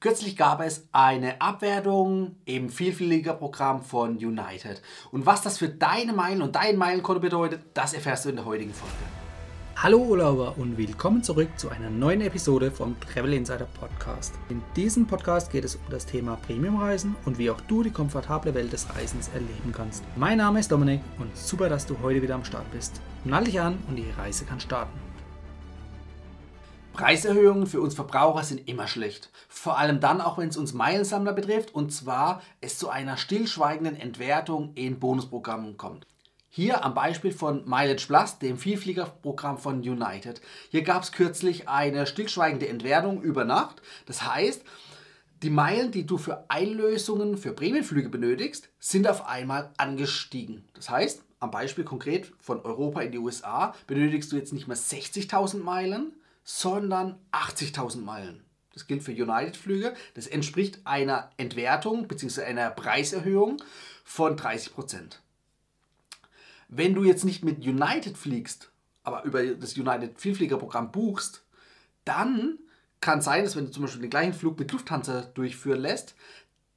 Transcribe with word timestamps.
Kürzlich 0.00 0.36
gab 0.36 0.60
es 0.60 0.86
eine 0.92 1.40
Abwertung 1.40 2.36
im 2.44 2.68
Vielfliegerprogramm 2.70 3.82
von 3.82 4.16
United. 4.16 4.80
Und 5.10 5.26
was 5.26 5.42
das 5.42 5.58
für 5.58 5.68
deine 5.68 6.12
Meilen 6.12 6.40
und 6.40 6.54
dein 6.54 6.76
Meilenkonto 6.76 7.20
bedeutet, 7.20 7.62
das 7.74 7.94
erfährst 7.94 8.24
du 8.24 8.28
in 8.28 8.36
der 8.36 8.44
heutigen 8.44 8.72
Folge. 8.72 8.94
Hallo 9.74 9.98
Urlauber 9.98 10.54
und 10.56 10.78
willkommen 10.78 11.24
zurück 11.24 11.48
zu 11.56 11.70
einer 11.70 11.90
neuen 11.90 12.20
Episode 12.20 12.70
vom 12.70 12.94
Travel 13.00 13.32
Insider 13.32 13.66
Podcast. 13.80 14.34
In 14.48 14.62
diesem 14.76 15.04
Podcast 15.04 15.50
geht 15.50 15.64
es 15.64 15.74
um 15.74 15.82
das 15.90 16.06
Thema 16.06 16.36
Premiumreisen 16.46 17.16
und 17.24 17.38
wie 17.38 17.50
auch 17.50 17.60
du 17.62 17.82
die 17.82 17.90
komfortable 17.90 18.54
Welt 18.54 18.72
des 18.72 18.88
Reisens 18.94 19.26
erleben 19.34 19.72
kannst. 19.72 20.04
Mein 20.14 20.38
Name 20.38 20.60
ist 20.60 20.70
Dominik 20.70 21.00
und 21.18 21.36
super, 21.36 21.68
dass 21.68 21.86
du 21.86 21.96
heute 22.02 22.22
wieder 22.22 22.36
am 22.36 22.44
Start 22.44 22.70
bist. 22.70 23.00
Nall 23.24 23.44
dich 23.44 23.60
an 23.60 23.78
und 23.88 23.96
die 23.96 24.06
Reise 24.16 24.44
kann 24.44 24.60
starten. 24.60 25.07
Preiserhöhungen 26.98 27.68
für 27.68 27.80
uns 27.80 27.94
Verbraucher 27.94 28.42
sind 28.42 28.68
immer 28.68 28.88
schlecht. 28.88 29.30
Vor 29.48 29.78
allem 29.78 30.00
dann 30.00 30.20
auch, 30.20 30.36
wenn 30.36 30.48
es 30.48 30.56
uns 30.56 30.74
Meilensammler 30.74 31.32
betrifft 31.32 31.72
und 31.72 31.92
zwar 31.92 32.42
es 32.60 32.76
zu 32.76 32.88
einer 32.88 33.16
stillschweigenden 33.16 33.94
Entwertung 33.94 34.72
in 34.74 34.98
Bonusprogrammen 34.98 35.76
kommt. 35.76 36.08
Hier 36.50 36.84
am 36.84 36.94
Beispiel 36.94 37.30
von 37.30 37.62
Mileage 37.68 38.08
Plus, 38.08 38.40
dem 38.40 38.58
Vielfliegerprogramm 38.58 39.58
von 39.58 39.78
United. 39.78 40.40
Hier 40.70 40.82
gab 40.82 41.04
es 41.04 41.12
kürzlich 41.12 41.68
eine 41.68 42.04
stillschweigende 42.04 42.66
Entwertung 42.66 43.22
über 43.22 43.44
Nacht. 43.44 43.80
Das 44.06 44.26
heißt, 44.26 44.64
die 45.44 45.50
Meilen, 45.50 45.92
die 45.92 46.04
du 46.04 46.18
für 46.18 46.46
Einlösungen 46.48 47.36
für 47.36 47.52
Prämienflüge 47.52 48.08
benötigst, 48.08 48.70
sind 48.80 49.06
auf 49.06 49.28
einmal 49.28 49.70
angestiegen. 49.76 50.64
Das 50.74 50.90
heißt, 50.90 51.22
am 51.38 51.52
Beispiel 51.52 51.84
konkret 51.84 52.32
von 52.40 52.60
Europa 52.60 53.02
in 53.02 53.12
die 53.12 53.18
USA 53.18 53.72
benötigst 53.86 54.32
du 54.32 54.36
jetzt 54.36 54.52
nicht 54.52 54.66
mehr 54.66 54.76
60.000 54.76 55.62
Meilen, 55.62 56.12
sondern 56.50 57.18
80.000 57.30 58.00
Meilen. 58.00 58.42
Das 58.72 58.86
gilt 58.86 59.02
für 59.02 59.12
United-Flüge. 59.12 59.92
Das 60.14 60.26
entspricht 60.26 60.80
einer 60.86 61.30
Entwertung 61.36 62.08
bzw. 62.08 62.44
einer 62.44 62.70
Preiserhöhung 62.70 63.62
von 64.02 64.34
30% 64.34 65.18
Wenn 66.68 66.94
du 66.94 67.04
jetzt 67.04 67.26
nicht 67.26 67.44
mit 67.44 67.58
United 67.58 68.16
fliegst, 68.16 68.70
aber 69.04 69.24
über 69.24 69.44
das 69.44 69.76
United 69.76 70.18
Vielfliegerprogramm 70.18 70.90
buchst, 70.90 71.42
dann 72.06 72.58
kann 73.00 73.20
sein, 73.20 73.44
dass 73.44 73.54
wenn 73.54 73.66
du 73.66 73.70
zum 73.70 73.82
Beispiel 73.82 74.00
den 74.00 74.10
gleichen 74.10 74.32
Flug 74.32 74.58
mit 74.58 74.72
Lufthansa 74.72 75.26
durchführen 75.34 75.82
lässt, 75.82 76.14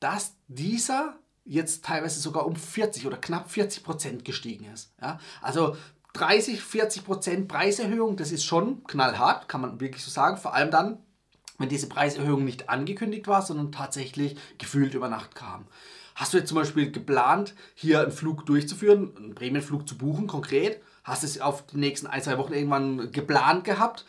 dass 0.02 0.34
dieser 0.50 1.18
jetzt 1.46 1.86
teilweise 1.86 2.20
sogar 2.20 2.46
um 2.46 2.58
40 2.58 3.08
oder 3.08 3.16
knapp 3.16 3.50
40 3.50 3.86
Prozent 3.86 4.26
gestiegen 4.26 4.66
ist. 4.66 4.92
Ja? 5.02 5.18
Also 5.42 5.78
30, 6.14 6.62
40 6.62 7.06
Prozent 7.06 7.48
Preiserhöhung, 7.48 8.17
das 8.17 8.31
ist 8.31 8.45
schon 8.45 8.84
knallhart, 8.86 9.48
kann 9.48 9.62
man 9.62 9.80
wirklich 9.80 10.04
so 10.04 10.12
sagen. 10.12 10.38
Vor 10.38 10.53
allem 10.53 10.72
dann, 10.72 10.98
wenn 11.58 11.70
diese 11.70 11.88
Preiserhöhung 11.88 12.44
nicht 12.44 12.70
angekündigt 12.70 13.28
war, 13.28 13.42
sondern 13.42 13.72
tatsächlich 13.72 14.38
gefühlt 14.58 14.94
über 14.94 15.09
Nacht 15.09 15.36
kam. 15.36 15.68
Hast 16.16 16.34
du 16.34 16.38
jetzt 16.38 16.50
zum 16.50 16.58
Beispiel 16.58 16.92
geplant, 16.92 17.56
hier 17.73 18.02
einen 18.02 18.12
Flug 18.12 18.45
durchzuführen, 18.45 19.16
einen 19.18 19.36
Prämienflug 19.36 19.88
zu 19.88 19.98
buchen, 19.98 20.28
konkret? 20.28 20.81
Hast 21.03 21.23
du 21.23 21.28
es 21.28 21.42
auf 21.42 21.66
die 21.66 21.78
nächsten 21.78 22.08
ein, 22.08 22.22
zwei 22.22 22.38
Wochen 22.38 22.53
irgendwann 22.53 23.12
geplant 23.12 23.64
gehabt? 23.64 24.06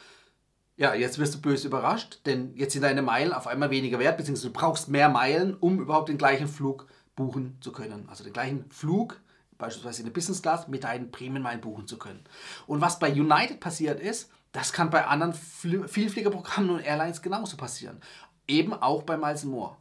Ja, 0.77 0.95
jetzt 0.95 1.19
wirst 1.19 1.35
du 1.35 1.41
böse 1.41 1.69
überrascht, 1.69 2.21
denn 2.27 2.55
jetzt 2.57 2.73
sind 2.73 2.83
deine 2.83 3.03
Meilen 3.03 3.33
auf 3.33 3.47
einmal 3.47 3.71
weniger 3.71 3.99
wert, 3.99 4.17
beziehungsweise 4.17 4.49
du 4.49 4.53
brauchst 4.53 4.89
mehr 4.89 5.09
Meilen, 5.09 5.55
um 5.55 5.81
überhaupt 5.81 6.09
den 6.09 6.19
gleichen 6.19 6.49
Flug 6.49 6.87
buchen 7.15 7.57
zu 7.61 7.73
können. 7.73 8.09
Also 8.11 8.25
den 8.25 8.33
gleichen 8.33 8.69
Flug 8.71 9.21
beispielsweise 9.63 10.01
in 10.01 10.07
der 10.07 10.13
Business 10.13 10.43
Class, 10.43 10.69
mit 10.69 10.85
deinen 10.85 11.11
Prämienmeilen 11.11 11.63
buchen 11.63 11.87
zu 11.87 11.99
können. 11.99 12.21
Und 12.67 12.83
was 12.83 12.99
bei 12.99 13.11
United 13.11 13.61
passiert 13.61 14.01
ist, 14.01 14.31
das 14.53 14.75
kann 14.75 14.91
bei 14.91 15.07
anderen 15.07 15.33
Vielfliegerprogrammen 15.33 16.71
und 16.71 16.81
Airlines 16.81 17.23
genauso 17.23 17.57
passieren. 17.57 18.01
Eben 18.47 18.75
auch 18.75 19.03
bei 19.05 19.17
Miles 19.17 19.45
More. 19.45 19.77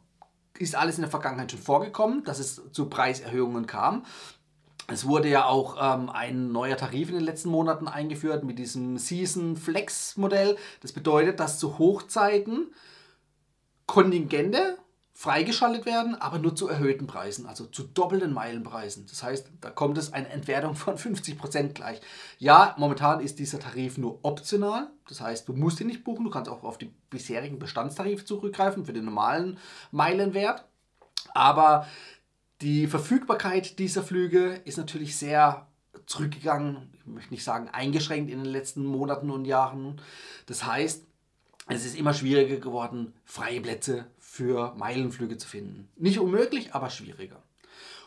Ist 0.58 0.74
alles 0.74 0.96
in 0.96 1.02
der 1.02 1.10
Vergangenheit 1.10 1.50
schon 1.50 1.60
vorgekommen, 1.60 2.24
dass 2.24 2.38
es 2.38 2.62
zu 2.72 2.88
Preiserhöhungen 2.88 3.66
kam. 3.66 4.04
Es 4.88 5.06
wurde 5.06 5.28
ja 5.28 5.44
auch 5.44 5.76
ähm, 5.80 6.08
ein 6.10 6.52
neuer 6.52 6.76
Tarif 6.76 7.08
in 7.08 7.16
den 7.16 7.24
letzten 7.24 7.50
Monaten 7.50 7.86
eingeführt 7.86 8.44
mit 8.44 8.58
diesem 8.58 8.98
Season 8.98 9.56
Flex 9.56 10.16
Modell. 10.16 10.56
Das 10.80 10.92
bedeutet, 10.92 11.40
dass 11.40 11.58
zu 11.58 11.78
Hochzeiten 11.78 12.72
Kontingente 13.86 14.78
freigeschaltet 15.14 15.84
werden, 15.84 16.14
aber 16.14 16.38
nur 16.38 16.56
zu 16.56 16.68
erhöhten 16.68 17.06
Preisen, 17.06 17.46
also 17.46 17.66
zu 17.66 17.82
doppelten 17.82 18.32
Meilenpreisen. 18.32 19.06
Das 19.06 19.22
heißt, 19.22 19.50
da 19.60 19.70
kommt 19.70 19.98
es 19.98 20.12
eine 20.12 20.28
Entwertung 20.28 20.74
von 20.74 20.96
50% 20.96 21.74
gleich. 21.74 22.00
Ja, 22.38 22.74
momentan 22.78 23.20
ist 23.20 23.38
dieser 23.38 23.60
Tarif 23.60 23.98
nur 23.98 24.24
optional, 24.24 24.90
das 25.08 25.20
heißt, 25.20 25.48
du 25.48 25.52
musst 25.52 25.80
ihn 25.80 25.86
nicht 25.86 26.04
buchen, 26.04 26.24
du 26.24 26.30
kannst 26.30 26.50
auch 26.50 26.64
auf 26.64 26.78
die 26.78 26.92
bisherigen 27.10 27.58
Bestandstarife 27.58 28.24
zurückgreifen 28.24 28.86
für 28.86 28.94
den 28.94 29.04
normalen 29.04 29.58
Meilenwert, 29.90 30.64
aber 31.34 31.86
die 32.62 32.86
Verfügbarkeit 32.86 33.78
dieser 33.78 34.02
Flüge 34.02 34.60
ist 34.64 34.78
natürlich 34.78 35.16
sehr 35.16 35.66
zurückgegangen, 36.06 36.90
ich 36.94 37.06
möchte 37.06 37.34
nicht 37.34 37.44
sagen 37.44 37.68
eingeschränkt 37.68 38.30
in 38.30 38.38
den 38.38 38.50
letzten 38.50 38.84
Monaten 38.84 39.30
und 39.30 39.44
Jahren. 39.44 40.00
Das 40.46 40.64
heißt, 40.64 41.04
es 41.68 41.84
ist 41.84 41.96
immer 41.96 42.14
schwieriger 42.14 42.56
geworden, 42.56 43.12
freie 43.24 43.60
Plätze 43.60 44.06
für 44.32 44.72
Meilenflüge 44.78 45.36
zu 45.36 45.46
finden. 45.46 45.90
Nicht 45.94 46.18
unmöglich, 46.18 46.74
aber 46.74 46.88
schwieriger. 46.88 47.42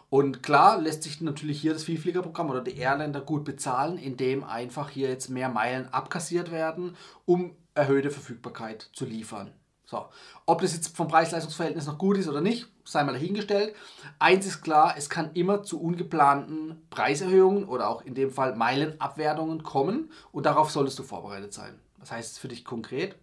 Und 0.10 0.42
klar 0.42 0.82
lässt 0.82 1.04
sich 1.04 1.22
natürlich 1.22 1.62
hier 1.62 1.74
das 1.74 1.84
Vielfliegerprogramm 1.84 2.50
oder 2.50 2.62
die 2.62 2.76
Airliner 2.76 3.22
gut 3.22 3.46
bezahlen, 3.46 4.00
indem 4.00 4.44
einfach 4.44 4.90
hier 4.90 5.08
jetzt 5.08 5.30
mehr 5.30 5.50
Meilen 5.50 5.88
abkassiert 5.94 6.52
werden, 6.52 6.98
um 7.26 7.56
erhöhte 7.76 8.10
Verfügbarkeit 8.10 8.90
zu 8.94 9.06
liefern. 9.06 9.52
So, 9.86 10.08
ob 10.48 10.64
das 10.64 10.74
jetzt 10.74 10.98
vom 10.98 11.08
Preis-Leistungs-Verhältnis 11.08 11.86
noch 11.86 12.00
gut 12.00 12.18
ist 12.18 12.28
oder 12.28 12.42
nicht, 12.42 12.70
sei 12.86 13.04
mal 13.04 13.14
dahingestellt. 13.14 13.76
Eins 14.18 14.48
ist 14.48 14.64
klar, 14.64 14.96
es 14.98 15.12
kann 15.12 15.30
immer 15.36 15.62
zu 15.62 15.80
ungeplanten 15.80 16.88
Preiserhöhungen 16.90 17.66
oder 17.66 17.88
auch 17.88 18.02
in 18.04 18.16
dem 18.16 18.32
Fall 18.32 18.56
Meilenabwertungen 18.56 19.62
kommen 19.62 20.12
und 20.32 20.48
darauf 20.48 20.72
solltest 20.72 20.98
du 20.98 21.04
vorbereitet 21.04 21.54
sein. 21.54 21.80
Das 22.00 22.12
heißt 22.12 22.40
für 22.40 22.48
dich 22.48 22.66
konkret, 22.66 23.16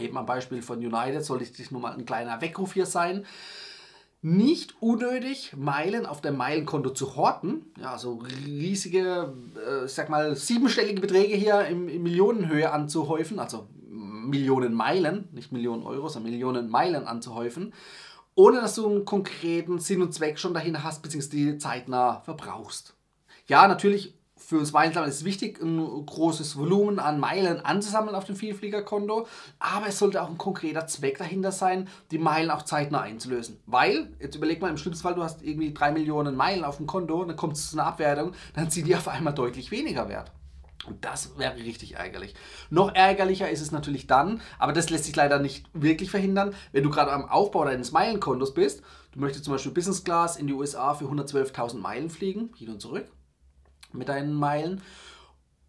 Eben 0.00 0.16
am 0.18 0.26
Beispiel 0.26 0.62
von 0.62 0.78
United 0.78 1.24
soll 1.24 1.42
ich 1.42 1.70
nur 1.70 1.80
mal 1.80 1.92
ein 1.92 2.06
kleiner 2.06 2.40
Weckruf 2.40 2.74
hier 2.74 2.86
sein. 2.86 3.24
Nicht 4.20 4.74
unnötig 4.80 5.54
Meilen 5.56 6.04
auf 6.04 6.20
dem 6.20 6.36
Meilenkonto 6.36 6.90
zu 6.90 7.14
horten, 7.14 7.66
ja, 7.80 7.92
also 7.92 8.20
riesige, 8.44 9.32
äh, 9.56 9.84
ich 9.84 9.92
sag 9.92 10.08
mal, 10.08 10.34
siebenstellige 10.34 11.00
Beträge 11.00 11.36
hier 11.36 11.64
in, 11.66 11.88
in 11.88 12.02
Millionenhöhe 12.02 12.72
anzuhäufen, 12.72 13.38
also 13.38 13.68
Millionen 13.88 14.74
Meilen, 14.74 15.28
nicht 15.30 15.52
Millionen 15.52 15.84
Euro, 15.84 16.08
sondern 16.08 16.32
Millionen 16.32 16.68
Meilen 16.68 17.06
anzuhäufen, 17.06 17.72
ohne 18.34 18.60
dass 18.60 18.74
du 18.74 18.88
einen 18.88 19.04
konkreten 19.04 19.78
Sinn 19.78 20.02
und 20.02 20.12
Zweck 20.12 20.40
schon 20.40 20.54
dahin 20.54 20.82
hast, 20.82 21.00
beziehungsweise 21.02 21.36
die 21.36 21.58
zeitnah 21.58 22.20
verbrauchst. 22.22 22.94
Ja, 23.46 23.68
natürlich 23.68 24.17
für 24.38 24.58
uns 24.58 24.72
Meilensammeln 24.72 25.10
ist 25.10 25.18
es 25.18 25.24
wichtig, 25.24 25.60
ein 25.60 26.06
großes 26.06 26.56
Volumen 26.56 26.98
an 26.98 27.20
Meilen 27.20 27.60
anzusammeln 27.64 28.14
auf 28.14 28.24
dem 28.24 28.36
Vielfliegerkonto, 28.36 29.26
aber 29.58 29.88
es 29.88 29.98
sollte 29.98 30.22
auch 30.22 30.28
ein 30.28 30.38
konkreter 30.38 30.86
Zweck 30.86 31.18
dahinter 31.18 31.52
sein, 31.52 31.88
die 32.10 32.18
Meilen 32.18 32.50
auch 32.50 32.62
zeitnah 32.62 33.00
einzulösen. 33.00 33.58
Weil, 33.66 34.12
jetzt 34.20 34.36
überleg 34.36 34.60
mal, 34.60 34.70
im 34.70 34.76
schlimmsten 34.76 35.02
Fall, 35.02 35.14
du 35.14 35.22
hast 35.22 35.42
irgendwie 35.42 35.74
drei 35.74 35.90
Millionen 35.90 36.36
Meilen 36.36 36.64
auf 36.64 36.78
dem 36.78 36.86
Konto, 36.86 37.24
dann 37.24 37.36
kommt 37.36 37.54
es 37.54 37.70
zu 37.70 37.78
einer 37.78 37.88
Abwertung, 37.88 38.32
dann 38.54 38.70
sind 38.70 38.86
die 38.86 38.96
auf 38.96 39.08
einmal 39.08 39.34
deutlich 39.34 39.70
weniger 39.70 40.08
wert. 40.08 40.32
Und 40.86 41.04
das 41.04 41.36
wäre 41.36 41.56
richtig 41.56 41.96
ärgerlich. 41.96 42.34
Noch 42.70 42.94
ärgerlicher 42.94 43.50
ist 43.50 43.60
es 43.60 43.72
natürlich 43.72 44.06
dann, 44.06 44.40
aber 44.58 44.72
das 44.72 44.88
lässt 44.88 45.04
sich 45.04 45.16
leider 45.16 45.38
nicht 45.38 45.66
wirklich 45.74 46.10
verhindern, 46.10 46.54
wenn 46.72 46.84
du 46.84 46.90
gerade 46.90 47.12
am 47.12 47.28
Aufbau 47.28 47.64
deines 47.64 47.92
Meilenkontos 47.92 48.54
bist. 48.54 48.82
Du 49.12 49.20
möchtest 49.20 49.44
zum 49.44 49.52
Beispiel 49.52 49.72
Business 49.72 50.04
Class 50.04 50.36
in 50.36 50.46
die 50.46 50.54
USA 50.54 50.94
für 50.94 51.06
112.000 51.06 51.78
Meilen 51.78 52.08
fliegen, 52.08 52.50
hin 52.56 52.70
und 52.70 52.80
zurück 52.80 53.10
mit 53.92 54.08
deinen 54.08 54.34
Meilen. 54.34 54.82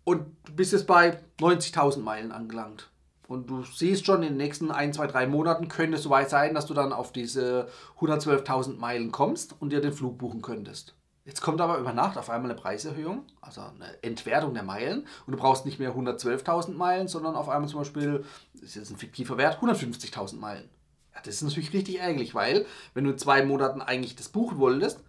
Und 0.03 0.25
du 0.45 0.53
bist 0.53 0.73
jetzt 0.73 0.87
bei 0.87 1.19
90.000 1.39 1.99
Meilen 1.99 2.31
angelangt. 2.31 2.89
Und 3.27 3.47
du 3.49 3.61
siehst 3.63 4.07
schon, 4.07 4.23
in 4.23 4.29
den 4.29 4.37
nächsten 4.37 4.71
1, 4.71 4.95
2, 4.95 5.07
3 5.07 5.27
Monaten 5.27 5.67
könnte 5.67 5.97
es 5.97 6.03
soweit 6.03 6.31
sein, 6.31 6.55
dass 6.55 6.65
du 6.65 6.73
dann 6.73 6.91
auf 6.91 7.11
diese 7.11 7.67
112.000 7.99 8.77
Meilen 8.77 9.11
kommst 9.11 9.55
und 9.59 9.71
dir 9.71 9.81
den 9.81 9.93
Flug 9.93 10.17
buchen 10.17 10.41
könntest. 10.41 10.95
Jetzt 11.25 11.41
kommt 11.41 11.61
aber 11.61 11.77
über 11.77 11.93
Nacht 11.93 12.17
auf 12.17 12.31
einmal 12.31 12.49
eine 12.49 12.59
Preiserhöhung, 12.59 13.23
also 13.39 13.61
eine 13.61 14.01
Entwertung 14.01 14.55
der 14.55 14.63
Meilen. 14.63 15.05
Und 15.27 15.33
du 15.33 15.37
brauchst 15.37 15.63
nicht 15.63 15.77
mehr 15.77 15.95
112.000 15.95 16.71
Meilen, 16.73 17.07
sondern 17.07 17.35
auf 17.35 17.49
einmal 17.49 17.69
zum 17.69 17.81
Beispiel, 17.81 18.25
das 18.53 18.63
ist 18.63 18.75
jetzt 18.75 18.89
ein 18.89 18.97
fiktiver 18.97 19.37
Wert, 19.37 19.61
150.000 19.61 20.37
Meilen. 20.37 20.67
Ja, 21.13 21.21
das 21.23 21.35
ist 21.35 21.43
natürlich 21.43 21.71
richtig 21.71 21.99
ärgerlich, 21.99 22.33
weil 22.33 22.65
wenn 22.95 23.03
du 23.03 23.11
in 23.11 23.19
zwei 23.19 23.45
Monaten 23.45 23.83
eigentlich 23.83 24.15
das 24.15 24.29
buchen 24.29 24.57
wolltest, 24.57 25.03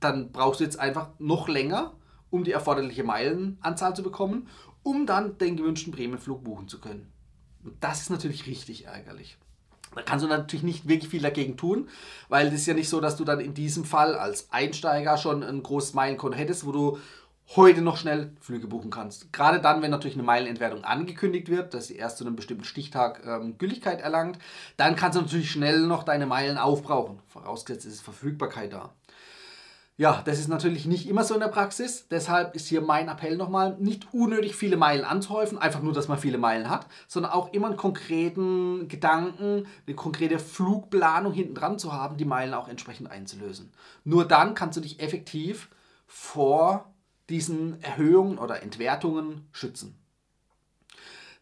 dann 0.00 0.32
brauchst 0.32 0.58
du 0.58 0.64
jetzt 0.64 0.80
einfach 0.80 1.10
noch 1.20 1.46
länger, 1.46 1.92
um 2.30 2.44
die 2.44 2.52
erforderliche 2.52 3.04
Meilenanzahl 3.04 3.94
zu 3.94 4.02
bekommen, 4.02 4.48
um 4.82 5.06
dann 5.06 5.38
den 5.38 5.56
gewünschten 5.56 5.92
Prämienflug 5.92 6.42
buchen 6.44 6.68
zu 6.68 6.80
können. 6.80 7.12
Und 7.64 7.74
das 7.80 8.02
ist 8.02 8.10
natürlich 8.10 8.46
richtig 8.46 8.86
ärgerlich. 8.86 9.36
Da 9.94 10.02
kannst 10.02 10.24
du 10.24 10.28
natürlich 10.28 10.62
nicht 10.62 10.88
wirklich 10.88 11.10
viel 11.10 11.22
dagegen 11.22 11.56
tun, 11.56 11.88
weil 12.28 12.46
es 12.48 12.54
ist 12.54 12.66
ja 12.66 12.74
nicht 12.74 12.88
so, 12.88 13.00
dass 13.00 13.16
du 13.16 13.24
dann 13.24 13.40
in 13.40 13.54
diesem 13.54 13.84
Fall 13.84 14.14
als 14.14 14.52
Einsteiger 14.52 15.16
schon 15.16 15.42
ein 15.42 15.62
großes 15.62 15.94
Meilenkonto 15.94 16.38
hättest, 16.38 16.64
wo 16.64 16.72
du 16.72 16.98
heute 17.56 17.82
noch 17.82 17.96
schnell 17.96 18.32
Flüge 18.40 18.68
buchen 18.68 18.90
kannst. 18.90 19.32
Gerade 19.32 19.60
dann, 19.60 19.82
wenn 19.82 19.90
natürlich 19.90 20.14
eine 20.14 20.22
Meilenentwertung 20.22 20.84
angekündigt 20.84 21.48
wird, 21.48 21.74
dass 21.74 21.88
sie 21.88 21.96
erst 21.96 22.18
zu 22.18 22.24
einem 22.24 22.36
bestimmten 22.36 22.62
Stichtag 22.62 23.22
ähm, 23.26 23.58
Gültigkeit 23.58 24.00
erlangt, 24.00 24.38
dann 24.76 24.94
kannst 24.94 25.18
du 25.18 25.22
natürlich 25.22 25.50
schnell 25.50 25.80
noch 25.80 26.04
deine 26.04 26.26
Meilen 26.26 26.58
aufbrauchen. 26.58 27.18
Vorausgesetzt 27.26 27.86
ist 27.86 28.02
Verfügbarkeit 28.02 28.72
da. 28.72 28.90
Ja, 30.00 30.22
das 30.24 30.38
ist 30.38 30.48
natürlich 30.48 30.86
nicht 30.86 31.06
immer 31.06 31.24
so 31.24 31.34
in 31.34 31.40
der 31.40 31.48
Praxis. 31.48 32.08
Deshalb 32.08 32.56
ist 32.56 32.68
hier 32.68 32.80
mein 32.80 33.08
Appell 33.08 33.36
nochmal, 33.36 33.76
nicht 33.78 34.14
unnötig 34.14 34.56
viele 34.56 34.78
Meilen 34.78 35.04
anzuhäufen, 35.04 35.58
einfach 35.58 35.82
nur, 35.82 35.92
dass 35.92 36.08
man 36.08 36.16
viele 36.16 36.38
Meilen 36.38 36.70
hat, 36.70 36.86
sondern 37.06 37.32
auch 37.32 37.52
immer 37.52 37.66
einen 37.66 37.76
konkreten 37.76 38.88
Gedanken, 38.88 39.66
eine 39.86 39.96
konkrete 39.96 40.38
Flugplanung 40.38 41.34
hinten 41.34 41.54
dran 41.54 41.78
zu 41.78 41.92
haben, 41.92 42.16
die 42.16 42.24
Meilen 42.24 42.54
auch 42.54 42.66
entsprechend 42.66 43.10
einzulösen. 43.10 43.72
Nur 44.02 44.26
dann 44.26 44.54
kannst 44.54 44.78
du 44.78 44.80
dich 44.80 45.00
effektiv 45.00 45.68
vor 46.06 46.94
diesen 47.28 47.82
Erhöhungen 47.82 48.38
oder 48.38 48.62
Entwertungen 48.62 49.48
schützen. 49.52 49.98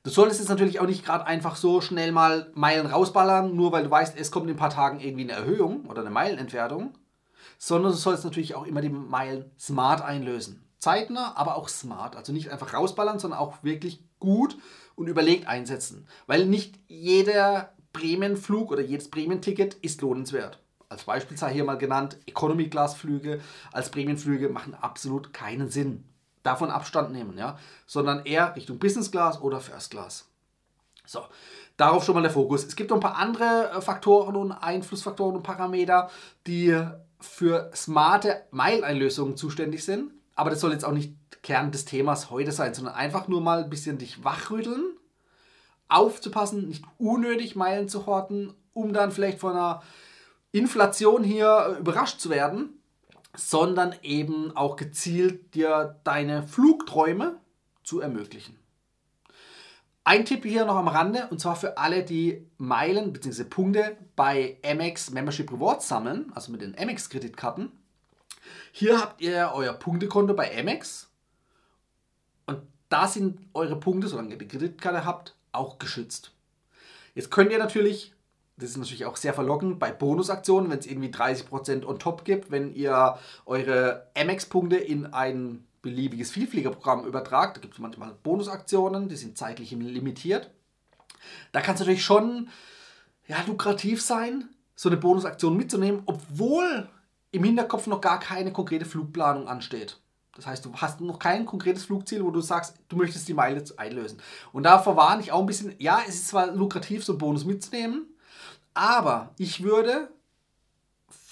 Du 0.03 0.11
solltest 0.11 0.41
jetzt 0.41 0.49
natürlich 0.49 0.81
auch 0.81 0.87
nicht 0.87 1.05
gerade 1.05 1.29
einfach 1.29 1.55
so 1.55 1.81
schnell 1.81 2.11
mal 2.11 2.51
Meilen 2.55 2.87
rausballern, 2.87 3.55
nur 3.55 3.71
weil 3.71 3.85
du 3.85 3.91
weißt, 3.93 4.19
es 4.19 4.33
kommt 4.33 4.47
in 4.47 4.57
ein 4.57 4.59
paar 4.59 4.71
Tagen 4.71 4.99
irgendwie 4.99 5.31
eine 5.31 5.35
Erhöhung 5.35 5.85
oder 5.85 6.01
eine 6.01 6.11
Meilenentwertung, 6.11 6.95
sondern 7.59 7.93
du 7.93 7.99
sollst 7.99 8.25
natürlich 8.25 8.55
auch 8.55 8.67
immer 8.67 8.81
die 8.81 8.89
Meilen 8.89 9.51
smart 9.59 10.03
einlösen. 10.03 10.65
Zeitnah, 10.79 11.37
aber 11.37 11.57
auch 11.57 11.69
smart. 11.69 12.17
Also 12.17 12.33
nicht 12.33 12.51
einfach 12.51 12.73
rausballern, 12.73 13.19
sondern 13.19 13.41
auch 13.41 13.63
wirklich 13.63 14.03
gut 14.21 14.57
und 14.95 15.09
überlegt 15.09 15.49
einsetzen. 15.49 16.07
Weil 16.27 16.47
nicht 16.47 16.79
jeder 16.87 17.73
Prämienflug 17.93 18.71
oder 18.71 18.83
jedes 18.83 19.11
Prämienticket 19.11 19.75
ist 19.75 20.01
lohnenswert 20.03 20.61
als 20.89 21.05
Beispiel 21.05 21.37
sei 21.37 21.53
hier 21.53 21.65
mal 21.65 21.79
genannt, 21.79 22.17
Economy-Class-Flüge 22.27 23.41
als 23.73 23.91
Prämienflüge 23.91 24.49
machen 24.49 24.75
absolut 24.75 25.33
keinen 25.33 25.69
Sinn. 25.69 26.05
Davon 26.43 26.71
Abstand 26.71 27.13
nehmen, 27.13 27.37
ja, 27.37 27.59
sondern 27.87 28.25
eher 28.25 28.57
Richtung 28.57 28.79
Business 28.79 29.11
Class 29.11 29.41
oder 29.41 29.61
First 29.61 29.91
Class. 29.91 30.29
So, 31.05 31.21
darauf 31.77 32.05
schon 32.05 32.15
mal 32.15 32.23
der 32.23 32.31
Fokus. 32.31 32.65
Es 32.65 32.77
gibt 32.77 32.91
noch 32.91 32.99
ein 32.99 33.03
paar 33.03 33.17
andere 33.17 33.71
äh, 33.77 33.81
Faktoren 33.81 34.37
und 34.37 34.53
Einflussfaktoren 34.53 35.37
und 35.37 35.43
Parameter, 35.43 36.11
die 36.47 36.79
für 37.21 37.71
smarte 37.75 38.45
Mile-Einlösungen 38.51 39.37
zuständig 39.37 39.85
sind. 39.85 40.13
Aber 40.35 40.51
das 40.51 40.61
soll 40.61 40.73
jetzt 40.73 40.85
auch 40.85 40.93
nicht 40.93 41.15
Kern 41.43 41.73
des 41.73 41.85
Themas 41.85 42.31
heute 42.31 42.53
sein, 42.53 42.75
sondern 42.75 42.95
einfach 42.95 43.29
nur 43.29 43.41
mal 43.41 43.65
ein 43.65 43.71
bisschen 43.71 43.99
dich 43.99 44.25
wachrütteln, 44.25 44.97
aufzupassen, 45.89 46.69
nicht 46.69 46.85
unnötig 46.99 47.57
Meilen 47.57 47.89
zu 47.89 48.07
horten, 48.07 48.55
um 48.73 48.93
dann 48.93 49.11
vielleicht 49.11 49.39
von 49.41 49.53
einer 49.53 49.83
Inflation 50.53 51.25
hier 51.25 51.77
äh, 51.77 51.81
überrascht 51.81 52.21
zu 52.21 52.31
werden, 52.31 52.81
sondern 53.37 53.95
eben 54.03 54.57
auch 54.57 54.77
gezielt 54.77 55.55
dir 55.55 56.01
deine 56.05 56.47
Flugträume 56.47 57.37
zu 57.83 58.01
ermöglichen. 58.01 58.59
Ein 60.09 60.25
Tipp 60.25 60.47
hier 60.47 60.65
noch 60.65 60.77
am 60.77 60.89
Rande, 60.89 61.29
und 61.31 61.39
zwar 61.39 61.55
für 61.55 61.77
alle, 61.77 62.03
die 62.03 62.43
Meilen 62.57 63.13
bzw. 63.13 63.45
Punkte 63.45 63.99
bei 64.17 64.57
Amex 64.65 65.11
Membership 65.11 65.53
Rewards 65.53 65.87
sammeln, 65.87 66.33
also 66.35 66.51
mit 66.51 66.63
den 66.63 66.75
Amex-Kreditkarten. 66.79 67.71
Hier 68.73 68.99
habt 68.99 69.21
ihr 69.21 69.51
euer 69.53 69.75
Punktekonto 69.75 70.33
bei 70.33 70.59
Amex 70.59 71.11
und 72.47 72.63
da 72.89 73.07
sind 73.07 73.39
eure 73.53 73.79
Punkte, 73.79 74.09
solange 74.09 74.31
ihr 74.31 74.39
die 74.39 74.49
Kreditkarte 74.49 75.05
habt, 75.05 75.37
auch 75.53 75.79
geschützt. 75.79 76.33
Jetzt 77.15 77.31
könnt 77.31 77.53
ihr 77.53 77.59
natürlich 77.59 78.15
das 78.57 78.71
ist 78.71 78.79
natürlich 78.79 79.05
auch 79.05 79.17
sehr 79.17 79.35
verlockend 79.35 79.79
bei 79.79 79.93
Bonusaktionen, 79.93 80.71
wenn 80.71 80.81
es 80.81 80.87
irgendwie 80.87 81.11
30% 81.11 81.85
on 81.85 81.99
top 81.99 82.25
gibt, 82.25 82.51
wenn 82.51 82.75
ihr 82.75 83.17
eure 83.47 84.09
Amex-Punkte 84.17 84.77
in 84.77 85.07
ein 85.07 85.68
beliebiges 85.83 86.31
Vielfliegerprogramm 86.31 87.05
übertragt. 87.05 87.57
Da 87.57 87.61
gibt 87.61 87.75
es 87.75 87.81
manchmal 87.81 88.15
Bonusaktionen, 88.23 89.09
die 89.09 89.17
sind 89.17 89.39
zeitlich 89.39 89.71
limitiert. 89.71 90.51
Da 91.53 91.61
kann 91.61 91.75
es 91.75 91.81
natürlich 91.81 92.05
schon 92.05 92.49
ja, 93.27 93.37
lukrativ 93.47 94.03
sein, 94.03 94.49
so 94.75 94.89
eine 94.89 94.97
Bonusaktion 94.97 95.57
mitzunehmen, 95.57 96.03
obwohl 96.07 96.89
im 97.31 97.45
Hinterkopf 97.45 97.87
noch 97.87 98.01
gar 98.01 98.21
keine 98.21 98.53
konkrete 98.53 98.85
Flugplanung 98.85 99.49
ansteht. 99.49 100.01
Das 100.35 100.47
heißt, 100.47 100.65
du 100.65 100.73
hast 100.77 101.01
noch 101.01 101.19
kein 101.19 101.47
konkretes 101.47 101.87
Flugziel, 101.87 102.25
wo 102.25 102.31
du 102.31 102.41
sagst, 102.41 102.77
du 102.89 102.97
möchtest 102.97 103.27
die 103.27 103.35
Meile 103.35 103.63
einlösen. 103.77 104.23
Und 104.53 104.63
da 104.63 104.79
verwarne 104.79 105.21
ich 105.21 105.33
auch 105.33 105.41
ein 105.41 105.47
bisschen, 105.47 105.75
ja, 105.79 106.01
es 106.07 106.15
ist 106.15 106.29
zwar 106.29 106.53
lukrativ, 106.53 107.05
so 107.05 107.13
einen 107.13 107.19
Bonus 107.19 107.45
mitzunehmen, 107.45 108.07
aber 108.73 109.35
ich 109.37 109.65
würde 109.65 110.11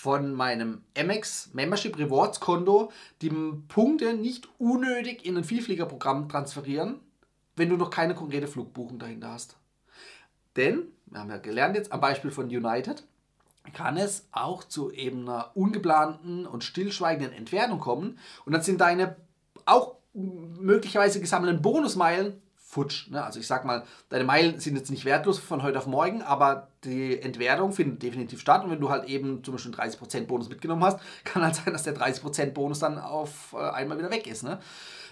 von 0.06 0.34
meinem 0.34 0.82
Amex 0.96 1.50
Membership 1.52 1.98
Rewards 1.98 2.38
Konto 2.38 2.92
die 3.22 3.28
Punkte 3.66 4.14
nicht 4.14 4.48
unnötig 4.56 5.26
in 5.26 5.36
ein 5.36 5.42
Vielfliegerprogramm 5.42 6.28
transferieren, 6.28 7.00
wenn 7.56 7.70
du 7.70 7.76
noch 7.76 7.90
keine 7.90 8.14
konkrete 8.14 8.46
Flugbuchung 8.46 9.00
dahinter 9.00 9.32
hast. 9.32 9.56
Denn, 10.54 10.84
wir 11.06 11.18
haben 11.18 11.30
ja 11.30 11.38
gelernt 11.38 11.74
jetzt 11.74 11.90
am 11.90 12.00
Beispiel 12.00 12.30
von 12.30 12.46
United, 12.46 13.02
kann 13.72 13.96
es 13.96 14.28
auch 14.30 14.62
zu 14.62 14.92
eben 14.92 15.28
einer 15.28 15.50
ungeplanten 15.56 16.46
und 16.46 16.62
stillschweigenden 16.62 17.32
Entfernung 17.32 17.80
kommen 17.80 18.20
und 18.44 18.52
dann 18.52 18.62
sind 18.62 18.80
deine 18.80 19.16
auch 19.64 19.96
möglicherweise 20.14 21.18
gesammelten 21.18 21.62
Bonusmeilen 21.62 22.40
futsch. 22.76 23.10
Ne? 23.10 23.24
Also 23.24 23.40
ich 23.40 23.46
sag 23.46 23.64
mal, 23.64 23.84
deine 24.10 24.24
Meilen 24.24 24.60
sind 24.60 24.76
jetzt 24.76 24.90
nicht 24.90 25.06
wertlos 25.06 25.38
von 25.38 25.62
heute 25.62 25.78
auf 25.78 25.86
morgen, 25.86 26.20
aber 26.22 26.68
die 26.84 27.20
Entwertung 27.20 27.72
findet 27.72 28.02
definitiv 28.02 28.40
statt. 28.40 28.64
Und 28.64 28.70
wenn 28.70 28.80
du 28.80 28.90
halt 28.90 29.08
eben 29.08 29.42
zum 29.42 29.54
Beispiel 29.54 29.74
einen 29.74 29.90
30% 29.90 30.26
Bonus 30.26 30.50
mitgenommen 30.50 30.84
hast, 30.84 31.00
kann 31.24 31.42
halt 31.42 31.54
sein, 31.54 31.72
dass 31.72 31.84
der 31.84 31.96
30% 31.96 32.50
Bonus 32.50 32.80
dann 32.80 32.98
auf 32.98 33.54
äh, 33.54 33.70
einmal 33.70 33.98
wieder 33.98 34.10
weg 34.10 34.26
ist. 34.26 34.42
Ne? 34.42 34.58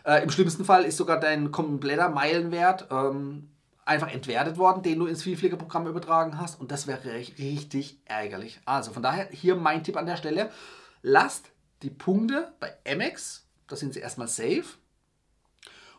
Äh, 0.05 0.23
Im 0.23 0.31
schlimmsten 0.31 0.65
Fall 0.65 0.85
ist 0.85 0.99
sogar 0.99 1.19
dein 1.19 1.51
kompletter 1.53 2.11
Meilenwert 2.11 2.89
ähm, 2.91 3.49
einfach 3.87 4.13
entwertet 4.13 4.59
worden, 4.59 4.83
den 4.83 4.99
du 4.99 5.07
ins 5.07 5.23
Vielfliegerprogramm 5.23 5.87
übertragen 5.87 6.39
hast. 6.39 6.61
Und 6.61 6.71
das 6.71 6.87
wäre 6.87 7.15
richtig 7.15 7.99
ärgerlich. 8.05 8.61
Also 8.67 8.93
von 8.93 9.03
daher 9.03 9.29
hier 9.31 9.57
mein 9.57 9.83
Tipp 9.83 9.97
an 9.97 10.07
der 10.07 10.17
Stelle. 10.17 10.51
Lasst 11.03 11.51
die 11.83 11.91
Punkte 11.91 12.53
bei 12.61 12.75
Amex, 12.87 13.47
da 13.69 13.77
sind 13.77 13.95
sie 13.95 14.01
erstmal 14.01 14.29
safe, 14.29 14.65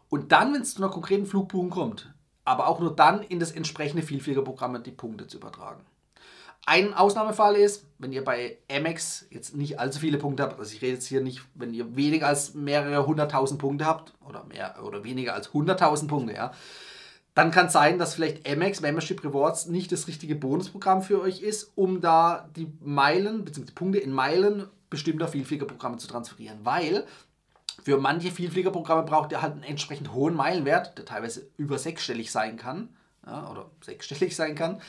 und 0.10 0.31
dann, 0.31 0.54
wenn 0.54 0.62
es 0.62 0.75
zu 0.75 0.84
einer 0.84 0.92
konkreten 0.92 1.25
Flugbuchung 1.25 1.69
kommt, 1.69 2.13
aber 2.44 2.68
auch 2.68 2.80
nur 2.80 2.96
dann 2.96 3.22
in 3.24 3.40
das 3.40 3.52
entsprechende 3.52 4.04
Vielfliegerprogramm 4.04 4.81
die 4.84 4.92
Punkte 4.92 5.28
zu 5.28 5.38
übertragen. 5.38 5.81
Ein 6.68 6.96
Ausnahmefall 6.96 7.56
ist, 7.56 7.86
wenn 8.00 8.12
ihr 8.12 8.24
bei 8.24 8.57
Amex 8.72 9.28
jetzt 9.30 9.56
nicht 9.56 9.80
allzu 9.80 10.00
viele 10.00 10.18
Punkte 10.18 10.44
habt, 10.44 10.60
also 10.60 10.74
ich 10.74 10.81
rede 10.81 10.94
jetzt 10.94 11.06
hier 11.06 11.22
nicht, 11.22 11.42
wenn 11.54 11.74
ihr 11.74 11.96
weniger 11.96 12.28
als 12.28 12.56
mehrere 12.56 13.06
hunderttausend 13.06 13.60
Punkte 13.60 13.86
habt 13.86 14.13
oder 14.28 14.44
mehr 14.46 14.84
oder 14.84 15.04
weniger 15.04 15.36
als 15.36 15.54
hunderttausend 15.54 16.10
Punkte, 16.10 16.34
ja, 16.34 16.51
dann 17.36 17.51
kann 17.51 17.68
es 17.68 17.74
sein, 17.74 18.00
dass 18.00 18.16
vielleicht 18.16 18.50
Amex 18.50 18.81
Membership 18.81 19.24
Rewards 19.24 19.68
nicht 19.68 19.92
das 19.92 20.08
richtige 20.08 20.36
Bonusprogramm 20.36 21.04
für 21.04 21.22
euch 21.22 21.42
ist, 21.42 21.72
um 21.75 22.01
da 22.01 22.50
die 22.56 22.72
Meilen 22.80 23.46
bzw. 23.46 23.72
Punkte 23.75 24.00
in 24.00 24.12
Meilen 24.12 24.68
bestimmter 24.89 25.27
Vielfliegerprogramme 25.27 25.98
zu 25.98 26.08
transferieren, 26.08 26.60
weil 26.63 27.06
für 27.84 27.98
manche 27.98 28.32
Vielfliegerprogramme 28.32 29.03
braucht 29.03 29.32
ihr 29.32 29.41
halt 29.41 29.53
einen 29.53 29.63
entsprechend 29.63 30.13
hohen 30.13 30.36
Meilenwert, 30.36 30.98
der 30.98 31.05
teilweise 31.05 31.48
über 31.58 31.77
sechsstellig 31.77 32.32
sein 32.32 32.58
kann 32.58 32.89
ja, 33.25 33.50
oder 33.50 33.70
sechsstellig 33.82 34.36
sein 34.36 34.55
kann, 34.55 34.82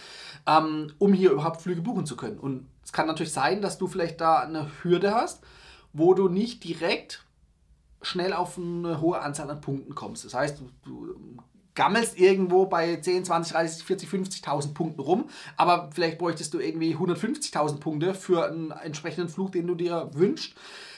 ähm, 0.47 0.93
um 0.99 1.13
hier 1.13 1.31
überhaupt 1.31 1.63
Flüge 1.63 1.83
buchen 1.83 2.07
zu 2.07 2.17
können. 2.17 2.39
Und 2.39 2.67
es 2.85 2.93
kann 2.93 3.07
natürlich 3.07 3.33
sein, 3.33 3.63
dass 3.63 3.79
du 3.79 3.87
vielleicht 3.87 4.21
da 4.21 4.39
eine 4.41 4.71
Hürde 4.83 5.15
hast, 5.15 5.43
wo 5.93 6.15
du 6.15 6.29
nicht 6.29 6.65
direkt 6.65 7.25
schnell 8.03 8.33
auf 8.33 8.59
eine 8.59 9.01
hohe 9.01 9.21
Anzahl 9.21 9.51
an 9.51 9.61
Punkten 9.61 9.95
kommst. 9.95 10.25
Das 10.25 10.35
heißt, 10.35 10.61
du, 10.61 10.71
du 10.85 11.43
gammelst 11.75 12.19
irgendwo 12.19 12.67
bei 12.67 12.97
10, 12.97 13.25
20, 13.25 13.53
30, 13.53 13.85
40, 13.85 14.09
50.000 14.09 14.75
Punkten 14.75 15.01
rum, 15.01 15.29
aber 15.57 15.91
vielleicht 15.93 16.19
bräuchtest 16.19 16.55
du 16.55 16.59
irgendwie 16.59 16.95
150.000 16.95 17.81
Punkte 17.81 18.15
für 18.15 18.47
einen 18.47 18.71
entsprechenden 18.71 19.29
Flug, 19.29 19.53
den 19.53 19.67
du 19.67 19.75
dir 19.75 20.11
wünschst 20.13 20.55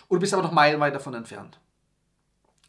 und 0.09 0.21
bist 0.21 0.35
aber 0.35 0.43
noch 0.43 0.53
meilenweit 0.53 0.95
davon 0.95 1.15
entfernt. 1.15 1.59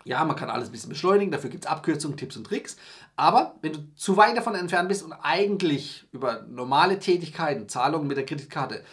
Ja, 0.10 0.26
man 0.26 0.36
kann 0.36 0.50
alles 0.50 0.70
ein 0.70 0.72
bisschen 0.72 0.90
beschleunigen, 0.90 1.30
dafür 1.30 1.52
gibt 1.52 1.66
es 1.66 1.70
Abkürzungen, 1.70 2.18
Tipps 2.18 2.36
und 2.36 2.44
Tricks. 2.44 2.78
Aber 3.16 3.54
wenn 3.62 3.74
du 3.74 3.94
zu 3.94 4.18
weit 4.18 4.36
davon 4.36 4.56
entfernt 4.56 4.90
bist 4.90 5.04
und 5.04 5.14
eigentlich 5.14 6.08
über 6.12 6.48
normale 6.50 6.98
Tätigkeiten, 6.98 7.70
Zahlungen 7.70 8.08
mit 8.08 8.18
der 8.18 8.26
Kreditkarte, 8.26 8.84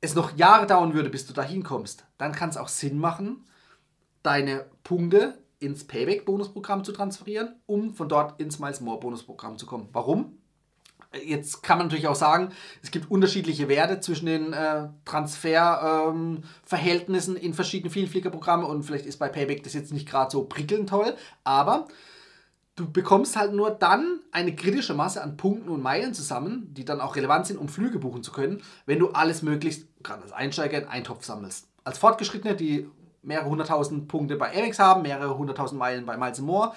es 0.00 0.14
noch 0.14 0.34
Jahre 0.34 0.66
dauern 0.66 0.94
würde, 0.94 1.10
bis 1.10 1.26
du 1.26 1.34
dahin 1.34 1.62
kommst, 1.62 2.06
dann 2.16 2.32
kann 2.32 2.48
es 2.48 2.56
auch 2.56 2.68
Sinn 2.68 2.98
machen, 2.98 3.44
deine 4.22 4.64
Punkte 4.82 5.44
ins 5.58 5.86
Payback-Bonusprogramm 5.86 6.84
zu 6.84 6.92
transferieren, 6.92 7.56
um 7.66 7.92
von 7.92 8.08
dort 8.08 8.40
ins 8.40 8.58
Miles 8.58 8.80
More-Bonusprogramm 8.80 9.58
zu 9.58 9.66
kommen. 9.66 9.90
Warum? 9.92 10.38
Jetzt 11.24 11.62
kann 11.62 11.78
man 11.78 11.86
natürlich 11.86 12.08
auch 12.08 12.16
sagen, 12.16 12.50
es 12.82 12.90
gibt 12.90 13.10
unterschiedliche 13.10 13.68
Werte 13.68 14.00
zwischen 14.00 14.26
den 14.26 14.52
äh, 14.52 14.88
Transferverhältnissen 15.04 17.36
ähm, 17.36 17.42
in 17.42 17.54
verschiedenen 17.54 17.92
Vielfliegerprogrammen 17.92 18.66
und 18.66 18.82
vielleicht 18.82 19.06
ist 19.06 19.18
bei 19.18 19.28
Payback 19.28 19.62
das 19.62 19.74
jetzt 19.74 19.92
nicht 19.92 20.08
gerade 20.08 20.30
so 20.30 20.44
prickelnd 20.44 20.88
toll, 20.88 21.14
aber 21.44 21.86
du 22.76 22.90
bekommst 22.90 23.36
halt 23.36 23.52
nur 23.52 23.70
dann 23.70 24.20
eine 24.32 24.56
kritische 24.56 24.94
Masse 24.94 25.22
an 25.22 25.36
Punkten 25.36 25.68
und 25.68 25.82
Meilen 25.82 26.14
zusammen, 26.14 26.72
die 26.74 26.84
dann 26.84 27.00
auch 27.00 27.16
relevant 27.16 27.46
sind, 27.46 27.58
um 27.58 27.68
Flüge 27.68 27.98
buchen 27.98 28.22
zu 28.22 28.32
können, 28.32 28.62
wenn 28.86 28.98
du 28.98 29.10
alles 29.10 29.42
möglichst, 29.42 29.86
gerade 30.02 30.22
als 30.22 30.32
Einsteiger, 30.32 30.78
in 30.78 30.88
einen 30.88 31.04
Topf 31.04 31.24
sammelst. 31.24 31.68
Als 31.84 31.98
Fortgeschrittene, 31.98 32.56
die 32.56 32.88
mehrere 33.22 33.48
hunderttausend 33.48 34.08
Punkte 34.08 34.36
bei 34.36 34.50
Amex 34.50 34.78
haben, 34.78 35.02
mehrere 35.02 35.38
hunderttausend 35.38 35.78
Meilen 35.78 36.06
bei 36.06 36.16
Miles 36.16 36.40
More. 36.40 36.74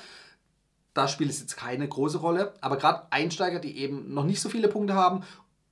Da 0.98 1.08
spielt 1.08 1.30
es 1.30 1.40
jetzt 1.40 1.56
keine 1.56 1.88
große 1.88 2.18
Rolle. 2.18 2.56
Aber 2.60 2.78
gerade 2.78 3.04
Einsteiger, 3.12 3.60
die 3.60 3.78
eben 3.78 4.16
noch 4.16 4.24
nicht 4.24 4.42
so 4.42 4.50
viele 4.50 4.68
Punkte 4.68 4.96
haben, 4.96 5.22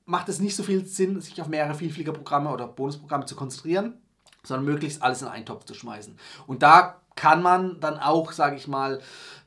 macht 0.05 0.29
es 0.29 0.39
nicht 0.39 0.55
so 0.55 0.61
viel 0.61 0.85
Sinn, 0.85 1.19
sich 1.19 1.41
auf 1.41 1.47
mehrere 1.47 1.73
Vielfliegerprogramme 1.73 2.51
oder 2.51 2.67
Bonusprogramme 2.67 3.25
zu 3.25 3.35
konzentrieren, 3.35 3.95
sondern 4.43 4.65
möglichst 4.65 5.01
alles 5.01 5.23
in 5.23 5.27
einen 5.27 5.47
Topf 5.47 5.65
zu 5.65 5.73
schmeißen. 5.73 6.15
Und 6.45 6.61
da 6.61 7.01
kann 7.15 7.41
man 7.41 7.79
dann 7.79 7.97
auch, 7.97 8.33
sage 8.33 8.55
ich 8.55 8.67
mal, 8.67 9.01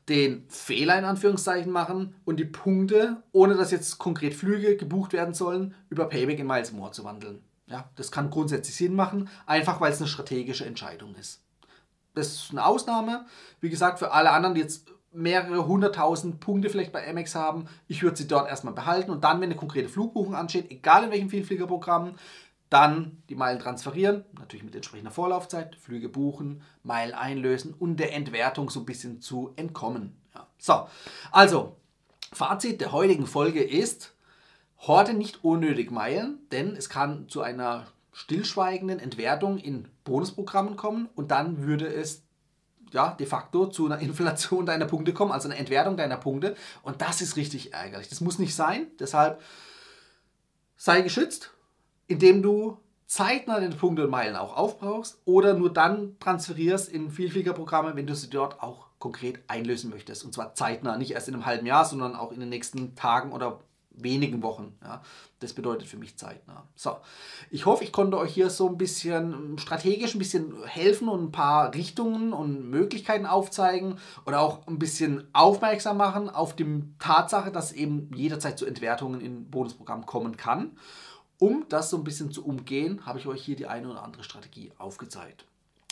den 0.09 0.49
Fehler 0.49 0.99
in 0.99 1.05
Anführungszeichen 1.05 1.71
machen 1.71 2.17
und 2.25 2.41
die 2.41 2.45
Punkte, 2.45 3.23
ohne 3.31 3.55
dass 3.55 3.71
jetzt 3.71 3.99
konkret 3.99 4.35
Flüge 4.35 4.77
gebucht 4.77 5.13
werden 5.13 5.33
sollen, 5.33 5.77
über 5.91 6.09
Payback 6.09 6.41
in 6.41 6.49
Miles 6.49 6.73
More 6.73 6.91
zu 6.91 7.05
wandeln. 7.05 7.45
Ja, 7.67 7.89
das 7.95 8.11
kann 8.11 8.31
grundsätzlich 8.31 8.75
Sinn 8.75 8.97
machen, 8.97 9.29
einfach 9.47 9.81
weil 9.81 9.93
es 9.93 10.01
eine 10.01 10.09
strategische 10.09 10.67
Entscheidung 10.67 11.15
ist. 11.15 11.41
Das 12.15 12.33
ist 12.33 12.51
eine 12.51 12.67
Ausnahme. 12.67 13.27
Wie 13.61 13.71
gesagt, 13.71 14.01
für 14.01 14.11
alle 14.11 14.33
anderen, 14.33 14.57
die 14.57 14.63
jetzt 14.63 14.91
mehrere 15.13 15.67
hunderttausend 15.67 16.41
Punkte 16.41 16.71
vielleicht 16.71 16.93
bei 16.93 17.09
Amex 17.09 17.35
haben, 17.35 17.67
ich 17.87 18.03
würde 18.03 18.17
sie 18.17 18.29
dort 18.29 18.49
erstmal 18.49 18.75
behalten 18.75 19.11
und 19.11 19.25
dann, 19.25 19.41
wenn 19.41 19.51
eine 19.51 19.57
konkrete 19.57 19.89
Flugbuchung 19.89 20.35
ansteht, 20.35 20.71
egal 20.71 21.05
in 21.05 21.11
welchem 21.11 21.31
Vielfliegerprogramm, 21.31 22.15
dann 22.71 23.23
die 23.31 23.35
Meilen 23.35 23.59
transferieren, 23.59 24.25
natürlich 24.39 24.65
mit 24.65 24.75
entsprechender 24.75 25.11
Vorlaufzeit, 25.11 25.77
Flüge 25.77 26.09
buchen, 26.09 26.63
Meilen 26.83 27.15
einlösen 27.15 27.73
und 27.73 27.97
der 27.97 28.15
Entwertung 28.15 28.69
so 28.69 28.81
ein 28.81 28.87
bisschen 28.87 29.23
zu 29.23 29.53
entkommen. 29.57 30.21
Ja. 30.35 30.47
So, 30.59 30.87
also 31.33 31.77
Fazit 32.33 32.81
der 32.81 32.93
heutigen 32.93 33.27
Folge 33.27 33.63
ist, 33.63 34.15
horte 34.87 35.15
nicht 35.15 35.45
unnötig 35.45 35.91
Meilen, 35.91 36.41
denn 36.53 36.77
es 36.77 36.91
kann 36.91 37.29
zu 37.29 37.41
einer 37.41 37.87
stillschweigenden 38.13 38.99
Entwertung 38.99 39.59
in 39.59 39.89
Bonusprogrammen 40.05 40.77
kommen 40.77 41.09
und 41.15 41.31
dann 41.31 41.63
würde 41.63 41.87
es 41.87 42.25
ja, 42.93 43.15
de 43.19 43.27
facto 43.27 43.67
zu 43.67 43.87
einer 43.87 43.99
Inflation 44.01 44.67
deiner 44.67 44.87
Punkte 44.87 45.13
kommen, 45.13 45.33
also 45.33 45.49
einer 45.49 45.59
Entwertung 45.59 45.97
deiner 45.97 46.17
Punkte. 46.17 46.57
Und 46.83 47.01
das 47.01 47.21
ist 47.21 47.37
richtig 47.37 47.75
ärgerlich. 47.75 48.09
Das 48.09 48.21
muss 48.21 48.39
nicht 48.39 48.55
sein. 48.55 48.87
Deshalb 48.99 49.41
sei 50.77 51.03
geschützt, 51.03 51.51
indem 52.07 52.43
du 52.43 52.79
zeitnah 53.07 53.59
deine 53.59 53.75
Punkte 53.75 54.05
und 54.05 54.11
Meilen 54.11 54.37
auch 54.37 54.57
aufbrauchst 54.57 55.21
oder 55.25 55.55
nur 55.55 55.73
dann 55.73 56.19
transferierst 56.21 56.89
in 56.89 57.11
Vielfliegerprogramme, 57.11 57.97
wenn 57.97 58.07
du 58.07 58.15
sie 58.15 58.31
dort 58.31 58.63
auch 58.63 58.89
konkret 58.99 59.41
einlösen 59.49 59.91
möchtest. 59.91 60.25
Und 60.25 60.35
zwar 60.35 60.55
zeitnah, 60.55 60.99
nicht 60.99 61.13
erst 61.13 61.29
in 61.29 61.35
einem 61.35 61.47
halben 61.47 61.67
Jahr, 61.67 61.85
sondern 61.85 62.15
auch 62.15 62.33
in 62.33 62.41
den 62.41 62.49
nächsten 62.49 62.95
Tagen 62.95 63.33
oder 63.33 63.61
wenigen 64.03 64.43
Wochen. 64.43 64.77
Ja. 64.83 65.03
Das 65.41 65.53
bedeutet 65.53 65.87
für 65.87 65.97
mich 65.97 66.17
zeitnah. 66.17 66.67
So, 66.75 66.97
ich 67.51 67.67
hoffe, 67.67 67.85
ich 67.85 67.93
konnte 67.93 68.19
euch 68.19 68.35
hier 68.35 68.51
so 68.51 68.69
ein 68.69 68.79
bisschen 68.79 69.57
strategisch 69.59 70.15
ein 70.15 70.19
bisschen 70.19 70.65
helfen 70.65 71.09
und 71.09 71.25
ein 71.25 71.33
paar 71.33 71.75
Richtungen 71.75 72.33
und 72.33 72.69
Möglichkeiten 72.69 73.27
aufzeigen 73.27 73.99
oder 74.27 74.41
auch 74.41 74.67
ein 74.67 74.79
bisschen 74.79 75.29
aufmerksam 75.33 75.97
machen 75.97 76.29
auf 76.29 76.57
die 76.57 76.83
Tatsache, 76.99 77.53
dass 77.53 77.73
eben 77.73 78.11
jederzeit 78.15 78.59
zu 78.59 78.67
Entwertungen 78.67 79.21
in 79.21 79.51
Bonusprogramm 79.51 80.07
kommen 80.07 80.37
kann. 80.37 80.77
Um 81.39 81.67
das 81.69 81.91
so 81.91 81.97
ein 81.97 82.05
bisschen 82.05 82.33
zu 82.33 82.45
umgehen, 82.45 83.07
habe 83.07 83.21
ich 83.21 83.27
euch 83.27 83.45
hier 83.45 83.55
die 83.55 83.67
eine 83.67 83.89
oder 83.89 84.03
andere 84.03 84.25
Strategie 84.25 84.73
aufgezeigt. 84.77 85.45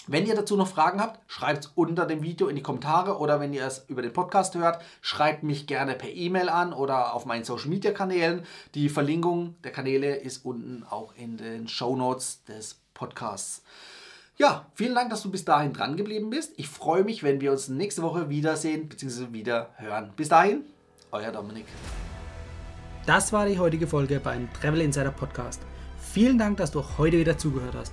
Wenn 0.08 0.25
ihr 0.25 0.36
dazu 0.36 0.56
noch 0.56 0.68
Fragen 0.68 1.00
habt, 1.00 1.18
schreibt 1.28 1.64
es 1.64 1.72
unter 1.75 2.06
dem 2.06 2.22
Video 2.22 2.46
in 2.46 2.54
die 2.54 2.62
Kommentare 2.62 3.18
oder 3.18 3.40
wenn 3.40 3.52
ihr 3.52 3.66
es 3.66 3.86
über 3.88 4.02
den 4.02 4.12
Podcast 4.12 4.54
hört, 4.54 4.80
schreibt 5.00 5.42
mich 5.42 5.66
gerne 5.66 5.94
per 5.94 6.10
E-Mail 6.10 6.48
an 6.48 6.72
oder 6.72 7.12
auf 7.12 7.26
meinen 7.26 7.42
Social 7.42 7.70
Media 7.70 7.90
Kanälen. 7.90 8.44
Die 8.76 8.88
Verlinkung 8.88 9.56
der 9.64 9.72
Kanäle 9.72 10.14
ist 10.14 10.44
unten 10.44 10.84
auch 10.88 11.12
in 11.16 11.36
den 11.36 11.66
Show 11.66 11.96
Notes 11.96 12.44
des 12.44 12.80
Podcasts. 12.94 13.64
Ja, 14.36 14.66
vielen 14.75 14.94
Dank, 14.94 15.10
dass 15.10 15.22
du 15.22 15.30
bis 15.30 15.44
dahin 15.44 15.72
dran 15.72 15.96
geblieben 15.96 16.30
bist. 16.30 16.52
Ich 16.56 16.68
freue 16.68 17.02
mich, 17.02 17.25
wenn 17.25 17.40
wir 17.40 17.50
uns 17.50 17.68
nächste 17.68 18.02
Woche 18.02 18.28
wiedersehen 18.28 18.88
bzw. 18.88 19.32
wieder 19.32 19.70
hören. 19.76 20.12
Bis 20.14 20.28
dahin, 20.28 20.62
euer 21.10 21.32
Dominik. 21.32 21.66
Das 23.06 23.32
war 23.32 23.46
die 23.46 23.58
heutige 23.58 23.88
Folge 23.88 24.20
beim 24.20 24.48
Travel 24.52 24.82
Insider 24.82 25.10
Podcast. 25.10 25.62
Vielen 25.98 26.38
Dank, 26.38 26.58
dass 26.58 26.70
du 26.70 26.84
heute 26.96 27.18
wieder 27.18 27.36
zugehört 27.36 27.75
hast. 27.75 27.92